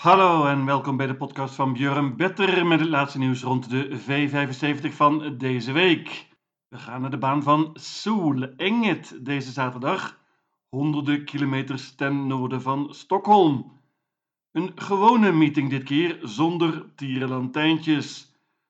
[0.00, 4.00] Hallo en welkom bij de podcast van Björn Better met het laatste nieuws rond de
[4.00, 6.28] V75 van deze week.
[6.68, 10.18] We gaan naar de baan van Soel Enget deze zaterdag,
[10.68, 13.80] honderden kilometers ten noorden van Stockholm.
[14.52, 18.20] Een gewone meeting dit keer zonder tierenlantijntjes.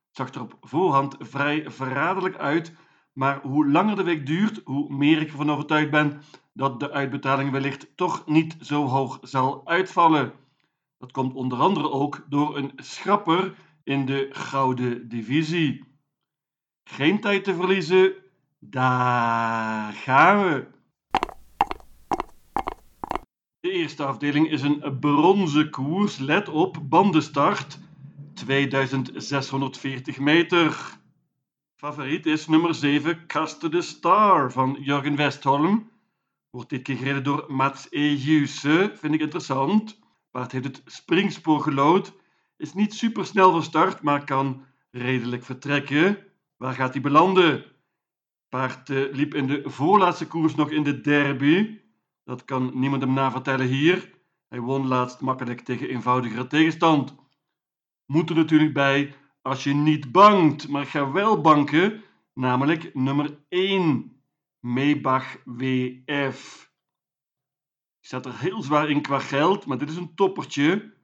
[0.06, 2.74] Het zag er op voorhand vrij verraderlijk uit,
[3.12, 6.22] maar hoe langer de week duurt, hoe meer ik ervan overtuigd ben
[6.52, 10.40] dat de uitbetaling wellicht toch niet zo hoog zal uitvallen.
[11.00, 15.84] Dat komt onder andere ook door een schrapper in de gouden divisie.
[16.84, 18.14] Geen tijd te verliezen,
[18.58, 20.66] daar gaan we.
[23.60, 26.18] De eerste afdeling is een bronzen koers.
[26.18, 27.78] Let op, bandenstart
[28.34, 30.98] 2640 meter.
[31.76, 35.90] Favoriet is nummer 7, Caster de Star van Jurgen Westholm.
[36.50, 39.99] Wordt dit keer gereden door Mats Ejuse, vind ik interessant.
[40.30, 42.12] Paard heeft het springspoor gelood,
[42.56, 46.18] is niet super snel van start, maar kan redelijk vertrekken.
[46.56, 47.64] Waar gaat hij belanden?
[48.48, 51.78] Paard uh, liep in de voorlaatste koers nog in de derby.
[52.24, 54.18] Dat kan niemand hem navertellen hier.
[54.48, 57.14] Hij won laatst makkelijk tegen eenvoudigere tegenstand.
[58.06, 62.02] Moet er natuurlijk bij als je niet bangt, maar ga wel banken,
[62.34, 64.22] namelijk nummer 1,
[64.60, 66.69] Maybach WF.
[68.00, 70.94] Ik zat er heel zwaar in qua geld, maar dit is een toppertje.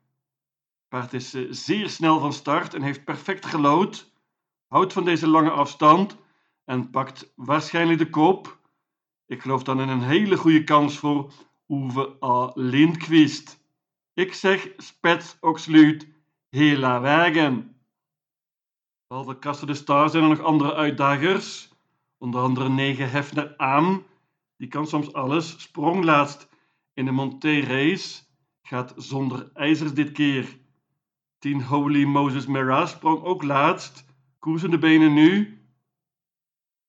[0.89, 4.13] Paard is uh, zeer snel van start en heeft perfect gelood.
[4.67, 6.17] Houdt van deze lange afstand
[6.65, 8.59] en pakt waarschijnlijk de kop.
[9.27, 11.33] Ik geloof dan in een hele goede kans voor
[11.69, 12.51] Uwe A.
[12.55, 13.65] Lindqvist.
[14.15, 16.09] Ik zeg spets oxluut
[16.49, 17.77] hela wagen.
[19.07, 21.69] Behalve Kasten de Star zijn er nog andere uitdagers.
[22.19, 24.03] Onder andere 9 Hefner aan.
[24.57, 25.61] Die kan soms alles.
[25.63, 26.49] Sprong laatst
[26.97, 28.23] in de Monté Race.
[28.63, 30.59] Gaat zonder ijzers dit keer.
[31.39, 34.05] 10 Holy Moses Mera sprong ook laatst.
[34.39, 35.61] Koersende benen nu.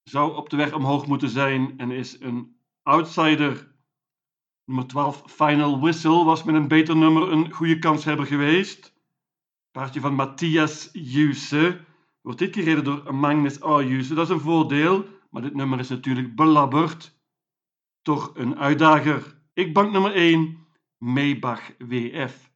[0.03, 3.75] Zou op de weg omhoog moeten zijn en is een outsider.
[4.65, 8.93] Nummer 12 Final Whistle was met een beter nummer een goede kanshebber geweest.
[9.71, 11.79] Paardje van Matthias Juse
[12.21, 13.81] wordt dit keer gereden door Magnus A.
[13.81, 14.13] Juse.
[14.13, 17.19] Dat is een voordeel, maar dit nummer is natuurlijk belabberd.
[18.01, 19.36] Toch een uitdager.
[19.57, 22.51] Ik bank nummer 1, Maybach WF.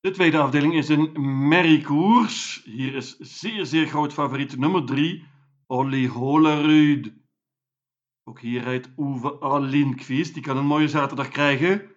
[0.00, 1.12] De tweede afdeling is een
[1.48, 2.64] merriekoers.
[2.64, 5.24] Hier is zeer, zeer groot favoriet nummer 3,
[5.66, 7.12] Olli Holerud.
[8.24, 10.34] Ook hier rijdt Uwe Alinkvist.
[10.34, 11.90] Die kan een mooie zaterdag krijgen.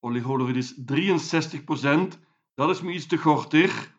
[0.00, 2.18] Olli Holerud is 63%.
[2.54, 3.98] Dat is me iets te gortig.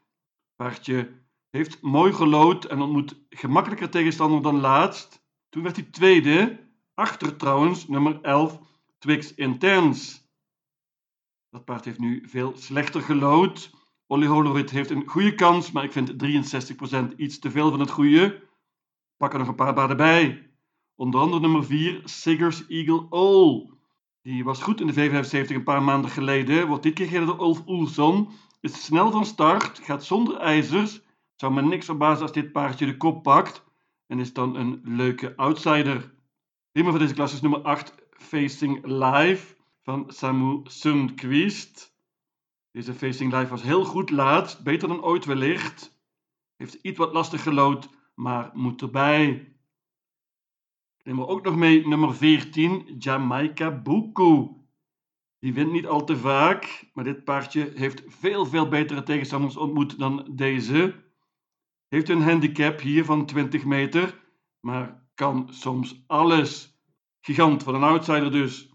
[0.55, 1.11] Paardje
[1.49, 5.21] heeft mooi gelood en ontmoet gemakkelijker tegenstander dan laatst.
[5.49, 6.62] Toen werd hij tweede.
[6.93, 8.59] Achter trouwens nummer 11,
[8.99, 10.19] Twix Intense.
[11.49, 13.71] Dat paard heeft nu veel slechter gelood.
[14.07, 16.13] Olly Holerud heeft een goede kans, maar ik vind
[17.13, 18.43] 63% iets te veel van het goede.
[19.17, 20.51] Pak er nog een paar baden bij.
[20.95, 23.69] Onder andere nummer 4, Siggers Eagle All.
[24.21, 26.67] Die was goed in de V75 een paar maanden geleden.
[26.67, 28.29] Wordt dit keer gereden door Ulf Oelson.
[28.61, 31.01] Is snel van start, gaat zonder ijzers.
[31.35, 33.63] Zou me niks verbazen als dit paardje de kop pakt.
[34.07, 36.12] En is dan een leuke outsider.
[36.73, 41.97] Prima van deze klas is nummer 8, Facing Live van Samu Sundqvist.
[42.71, 46.01] Deze Facing Live was heel goed laatst, beter dan ooit wellicht.
[46.55, 49.55] Heeft iets wat lastig gelood, maar moet erbij.
[51.03, 54.47] Neem er ook nog mee nummer 14, Jamaica Buku.
[55.39, 59.99] Die wint niet al te vaak, maar dit paardje heeft veel, veel betere tegenstanders ontmoet
[59.99, 61.03] dan deze.
[61.87, 64.23] Heeft een handicap hier van 20 meter,
[64.59, 66.77] maar kan soms alles.
[67.21, 68.69] Gigant van een outsider dus.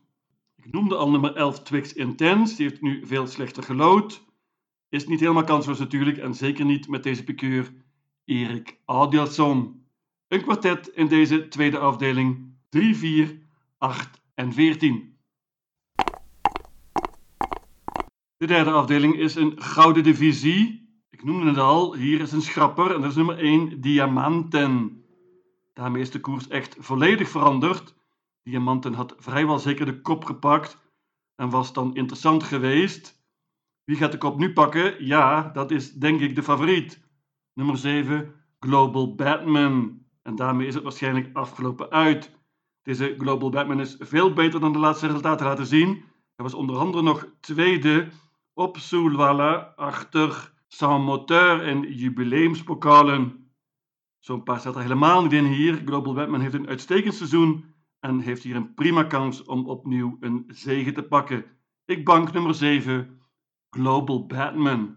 [0.57, 2.57] Ik noemde al nummer 11 Twix Intense.
[2.57, 4.25] Die heeft nu veel slechter gelood.
[4.89, 6.19] Is niet helemaal kansloos natuurlijk.
[6.19, 7.73] En zeker niet met deze piqueur
[8.25, 9.87] Erik Adielson.
[10.29, 12.57] Een kwartet in deze tweede afdeling.
[12.69, 13.39] 3, 4,
[13.79, 15.17] 8 en 14.
[18.37, 20.89] De derde afdeling is een gouden divisie.
[21.11, 21.95] Ik noemde het al.
[21.95, 22.95] Hier is een schrapper.
[22.95, 24.98] En dat is nummer 1 Diamanten.
[25.79, 27.95] Daarmee is de koers echt volledig veranderd.
[28.43, 30.79] Diamanten had vrijwel zeker de kop gepakt
[31.35, 33.23] en was dan interessant geweest.
[33.85, 35.05] Wie gaat de kop nu pakken?
[35.05, 37.01] Ja, dat is denk ik de favoriet.
[37.55, 40.03] Nummer 7, Global Batman.
[40.23, 42.31] En daarmee is het waarschijnlijk afgelopen uit.
[42.83, 45.89] Deze Global Batman is veel beter dan de laatste resultaten laten zien.
[46.35, 48.09] Hij was onder andere nog tweede
[48.55, 53.48] op Soulwalla achter Saint Moteur en jubileumspokalen.
[54.19, 55.83] Zo'n paar staat er helemaal niet in hier.
[55.85, 60.45] Global Batman heeft een uitstekend seizoen en heeft hier een prima kans om opnieuw een
[60.47, 61.45] zege te pakken.
[61.85, 63.21] Ik bank nummer 7,
[63.71, 64.97] Global Batman.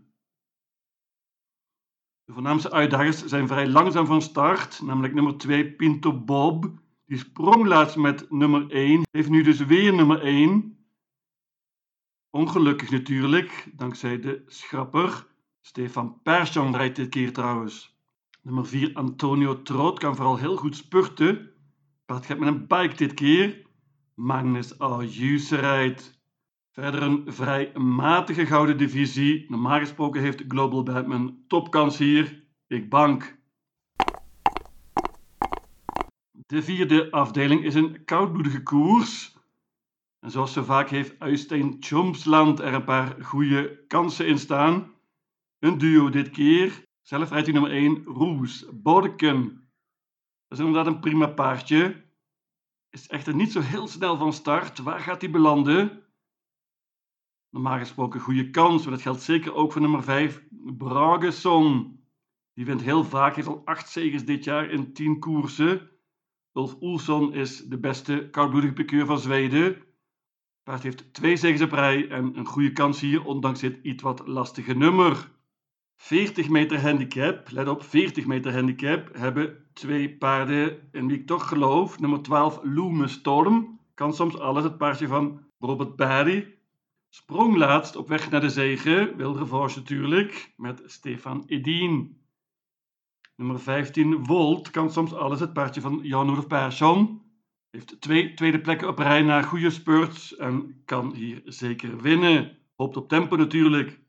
[2.23, 6.71] De voornaamste uitdagers zijn vrij langzaam van start, namelijk nummer 2 Pinto Bob.
[7.05, 10.77] Die sprong laatst met nummer 1, heeft nu dus weer nummer 1.
[12.29, 15.27] Ongelukkig natuurlijk, dankzij de schrapper.
[15.61, 18.00] Stefan Persson rijdt dit keer trouwens.
[18.43, 21.51] Nummer 4 Antonio Troot kan vooral heel goed spurten.
[22.05, 23.65] Paard gaat met een bike dit keer.
[24.15, 26.19] Magnus Ayuse rijdt.
[26.71, 29.45] Verder een vrij matige gouden divisie.
[29.49, 32.43] Normaal gesproken heeft Global Batman topkans hier.
[32.67, 33.39] Ik bank.
[36.31, 39.37] De vierde afdeling is een koudbloedige koers.
[40.19, 44.93] En zoals zo vaak heeft Uitsteen Chomsland er een paar goede kansen in staan.
[45.59, 46.89] Een duo dit keer.
[47.01, 49.69] Zelf rijdt hij nummer 1, Roes Bodeken.
[50.47, 52.05] Dat is inderdaad een prima paardje.
[52.89, 54.79] Is echter niet zo heel snel van start.
[54.79, 56.03] Waar gaat hij belanden?
[57.49, 60.43] Normaal gesproken goede kans, maar dat geldt zeker ook voor nummer 5,
[60.77, 61.99] Bragesson.
[62.53, 65.89] Die wint heel vaak, heeft al 8 zegens dit jaar in 10 koersen.
[66.53, 69.83] Ulf Oelson is de beste koudbloedige pikeur van Zweden.
[70.63, 74.27] Paard heeft twee zegens op rij en een goede kans hier, ondanks dit iets wat
[74.27, 75.31] lastige nummer.
[76.01, 81.47] 40 meter handicap, let op, 40 meter handicap, hebben twee paarden in wie ik toch
[81.47, 81.99] geloof.
[81.99, 86.57] Nummer 12, Loome Storm, kan soms alles, het paardje van Robert Barry.
[87.09, 92.21] Sprong laatst op weg naar de zege, Wilrevanche natuurlijk, met Stefan Edien.
[93.35, 97.21] Nummer 15, Volt, kan soms alles, het paardje van Jan-Olof Persson.
[97.69, 102.57] Heeft twee tweede plekken op rij na goede spurts en kan hier zeker winnen.
[102.75, 104.00] Hoopt op tempo natuurlijk.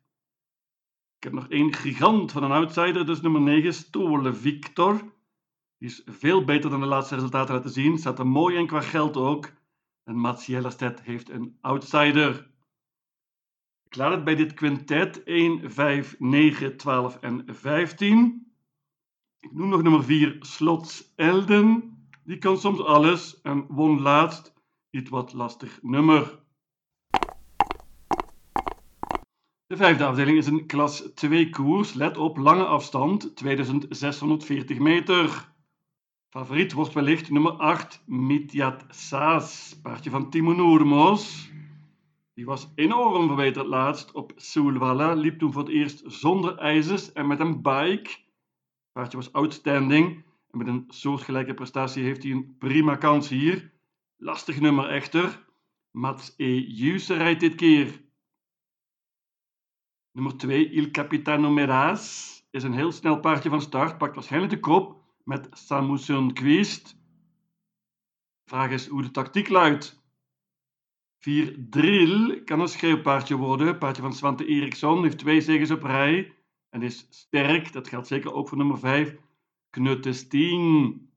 [1.22, 4.94] Ik heb nog één gigant van een outsider, dus nummer 9, Stole Victor.
[5.78, 7.98] Die is veel beter dan de laatste resultaten laten zien.
[7.98, 9.52] Staat er mooi in qua geld ook.
[10.04, 12.50] En Mats Jellerstedt heeft een outsider.
[13.84, 18.52] Ik laat het bij dit quintet 1, 5, 9, 12 en 15.
[19.40, 21.96] Ik noem nog nummer 4, Slots Elden.
[22.24, 24.54] Die kan soms alles en won laatst
[24.90, 26.41] iets wat lastig nummer.
[29.72, 31.92] De vijfde afdeling is een klas 2 koers.
[31.92, 35.52] Let op, lange afstand, 2640 meter.
[36.28, 41.50] Favoriet wordt wellicht nummer 8, Mitjat Saas, paardje van Timo Noormos.
[42.34, 47.26] Die was enorm verbeterd laatst op Soulwalla, liep toen voor het eerst zonder ijzers en
[47.26, 48.10] met een bike.
[48.92, 53.70] Paardje was outstanding en met een soortgelijke prestatie heeft hij een prima kans hier.
[54.16, 55.44] Lastig nummer echter.
[55.90, 56.60] Mats E.
[56.60, 58.00] Juse rijdt dit keer.
[60.12, 64.60] Nummer 2, Il Capitano Meraz, is een heel snel paardje van start, pakt waarschijnlijk de
[64.60, 66.96] kop met Samusun Quist.
[68.44, 70.00] Vraag is hoe de tactiek luidt.
[71.18, 73.78] 4 Drill kan een schreeuwpaardje worden.
[73.78, 76.34] Paardje van Svante Eriksson heeft twee zegens op rij
[76.68, 77.72] en is sterk.
[77.72, 79.16] Dat geldt zeker ook voor nummer 5,
[79.70, 81.10] Knuttesteen.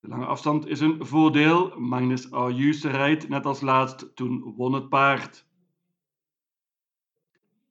[0.00, 1.80] De lange afstand is een voordeel.
[1.80, 5.46] Magnus Ayuse rijdt net als laatst, toen won het paard.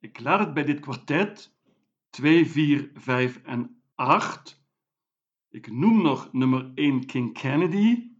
[0.02, 1.56] Ik laat het bij dit kwartet
[2.10, 4.64] 2, 4, 5 en 8.
[5.48, 8.10] Ik noem nog nummer 1 King Kennedy.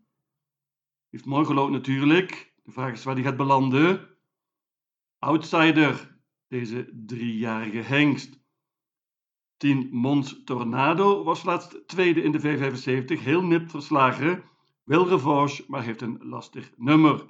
[1.11, 2.55] Heeft mooi gelood natuurlijk.
[2.63, 4.09] De vraag is waar die gaat belanden.
[5.19, 8.41] Outsider, deze driejarige hengst.
[9.57, 14.45] 10 Mons Tornado was laatst tweede in de V75, heel nipt verslagen.
[14.85, 17.27] Wil revanche, maar heeft een lastig nummer.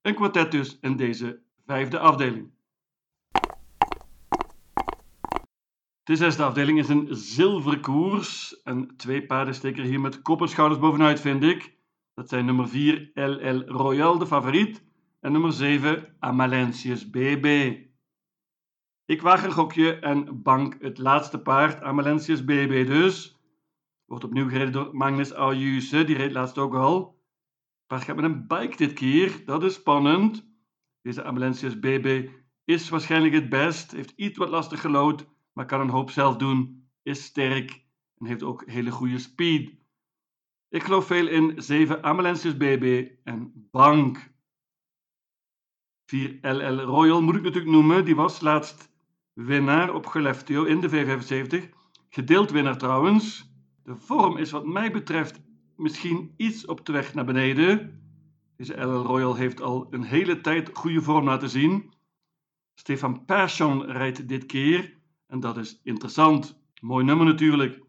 [0.00, 2.58] Een kwartet dus in deze vijfde afdeling.
[6.10, 8.62] De zesde afdeling is een zilverkoers.
[8.62, 11.76] En twee paarden steken hier met kop schouders bovenuit, vind ik.
[12.14, 14.84] Dat zijn nummer 4 LL Royal, de favoriet.
[15.20, 17.76] En nummer 7 Amalentius BB.
[19.04, 23.40] Ik waag een gokje en bank het laatste paard, Amalentius BB dus.
[24.04, 27.22] Wordt opnieuw gereden door Magnus Ayuse, die reed laatst ook al.
[27.86, 30.46] Paard gaat met een bike dit keer, dat is spannend.
[31.02, 32.28] Deze Amalentius BB
[32.64, 36.88] is waarschijnlijk het best, heeft iets wat lastig gelood, maar kan een hoop zelf doen,
[37.02, 37.84] is sterk
[38.18, 39.78] en heeft ook hele goede speed.
[40.68, 44.32] Ik geloof veel in 7 Amalentius BB en Bank.
[46.06, 48.90] 4 LL Royal moet ik natuurlijk noemen, die was laatst
[49.32, 51.68] winnaar op Geleftio in de V75.
[52.08, 53.52] Gedeeld winnaar trouwens.
[53.82, 55.40] De vorm is wat mij betreft
[55.76, 58.00] misschien iets op de weg naar beneden.
[58.56, 61.92] Deze LL Royal heeft al een hele tijd goede vorm laten zien.
[62.74, 64.99] Stefan Persson rijdt dit keer
[65.30, 66.60] en dat is interessant.
[66.80, 67.82] Mooi nummer natuurlijk.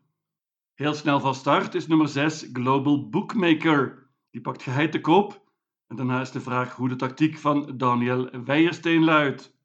[0.74, 4.10] Heel snel van start is nummer 6 Global Bookmaker.
[4.30, 5.52] Die pakt geheid de kop
[5.88, 9.60] En daarna is de vraag hoe de tactiek van Daniel Weijersteen luidt.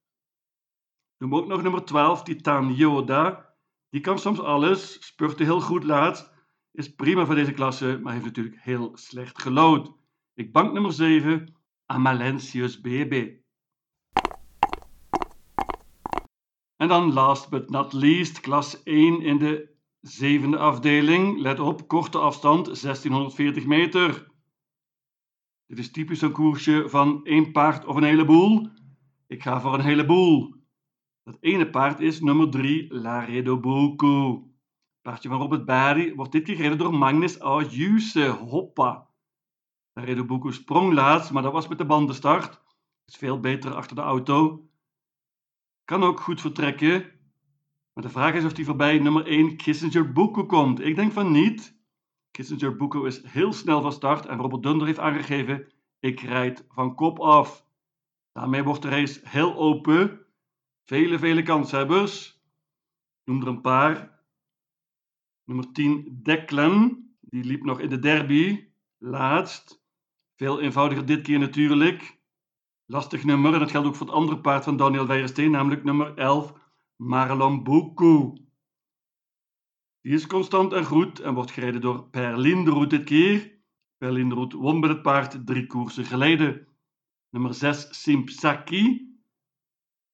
[1.19, 3.55] Noem ook nog nummer 12, Titan Yoda.
[3.91, 6.33] Die kan soms alles, spurte heel goed laat,
[6.73, 9.93] is prima voor deze klasse, maar heeft natuurlijk heel slecht gelood.
[10.35, 11.55] Ik bank nummer 7,
[11.87, 13.37] Amalentius BB.
[16.87, 19.69] En dan last but not least, klas 1 in de
[20.01, 21.41] zevende afdeling.
[21.41, 24.27] Let op, korte afstand, 1640 meter.
[25.67, 28.69] Dit is typisch een koersje van één paard of een heleboel.
[29.27, 30.55] Ik ga voor een heleboel.
[31.23, 34.45] Dat ene paard is nummer 3, Laredo Boko.
[35.03, 38.27] Paardje van Robert Barry wordt dit keer gereden door Magnus Ayuse.
[38.27, 39.11] Hoppa.
[39.93, 42.61] Laredo Boko sprong laatst, maar dat was met de bandenstart.
[43.07, 44.69] Is veel beter achter de auto.
[45.87, 47.13] Kan ook goed vertrekken.
[47.93, 50.81] Maar de vraag is of hij voorbij nummer 1 Kissinger Boko komt.
[50.81, 51.79] Ik denk van niet.
[52.31, 56.95] Kissinger Boko is heel snel van start en Robert Dunder heeft aangegeven: ik rijd van
[56.95, 57.67] kop af.
[58.33, 60.21] Daarmee wordt de race heel open.
[60.85, 62.41] Vele, vele kanshebbers.
[63.25, 64.21] Noem er een paar.
[65.45, 67.05] Nummer 10 Declan.
[67.21, 68.69] Die liep nog in de derby.
[68.99, 69.83] Laatst.
[70.35, 72.16] Veel eenvoudiger dit keer natuurlijk.
[72.89, 76.15] Lastig nummer en dat geldt ook voor het andere paard van Daniel Weijersteen, namelijk nummer
[76.15, 76.53] 11
[76.97, 78.37] Marlon Boko.
[80.01, 83.59] Die is constant en goed en wordt gereden door Per Linderoet dit keer.
[83.99, 86.67] Per Linderoet won met het paard drie koersen geleden.
[87.31, 89.15] Nummer 6 Simpsaki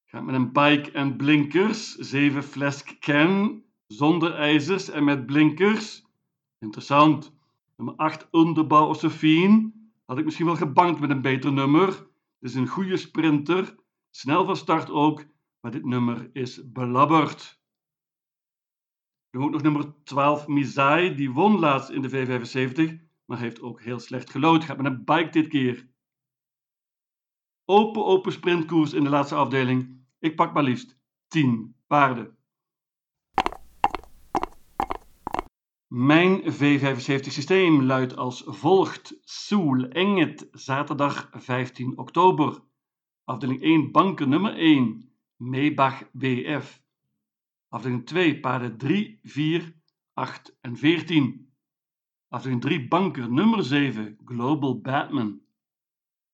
[0.05, 1.95] gaat met een bike en blinkers.
[1.95, 6.05] 7 Flesk Ken zonder ijzers en met blinkers.
[6.59, 7.33] Interessant.
[7.77, 9.71] Nummer 8 Underbouw Josephine.
[10.05, 12.11] Had ik misschien wel gebankt met een beter nummer.
[12.43, 13.75] Het is een goede sprinter.
[14.09, 15.25] Snel van start ook,
[15.59, 17.61] maar dit nummer is belabberd.
[19.29, 21.15] Hebben ook nog nummer 12 Mizai.
[21.15, 24.63] Die won laatst in de V75, maar heeft ook heel slecht gelood.
[24.63, 25.89] Gaat met een bike dit keer.
[27.65, 30.05] Open, open sprintkoers in de laatste afdeling.
[30.19, 32.32] Ik pak maar liefst 10 paarden.
[35.95, 39.19] Mijn V75 systeem luidt als volgt.
[39.23, 42.61] Soel Enget, zaterdag 15 oktober.
[43.23, 46.81] Afdeling 1, banken nummer 1, Meebach WF.
[47.69, 49.75] Afdeling 2, paarden 3, 4,
[50.13, 51.53] 8 en 14.
[52.27, 55.41] Afdeling 3, banker nummer 7, Global Batman.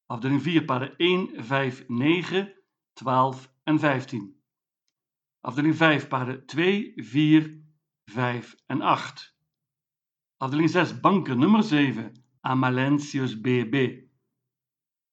[0.06, 2.54] Afdeling 4, paarden 1, 5, 9,
[2.94, 4.42] 12 en 15.
[5.42, 7.64] Afdeling 5, paarden 2, 4,
[8.06, 9.38] 5 en 8.
[10.42, 13.76] Afdeling 6, banker nummer 7, Amalentius BB.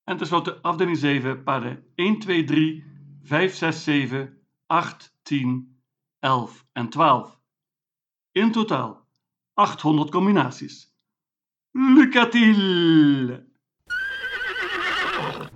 [0.04, 2.85] En tenslotte afdeling 7, paarden 1, 2, 3,
[3.23, 5.80] 5, 6, 7, 8, 10,
[6.21, 7.40] 11 en 12.
[8.33, 9.06] In totaal
[9.54, 10.95] 800 combinaties.
[11.71, 13.46] Lucatil!